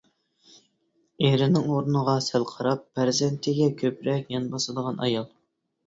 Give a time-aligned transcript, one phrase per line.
[1.25, 5.35] ئېرىنىڭ ئورنىغا سەل قاراپ، پەرزەنتىگە كۆپرەك يان باسىدىغان ئايال.